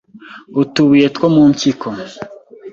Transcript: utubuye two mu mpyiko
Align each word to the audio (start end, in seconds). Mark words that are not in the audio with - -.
utubuye 0.61 1.05
two 1.15 1.27
mu 1.33 1.43
mpyiko 1.51 1.87